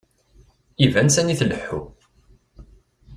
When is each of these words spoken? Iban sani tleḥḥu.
Iban 0.85 1.07
sani 1.09 1.35
tleḥḥu. 1.39 1.79